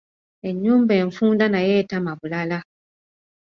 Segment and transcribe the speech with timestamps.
[0.49, 2.59] Ennyumba enfunda nayo etama bulala!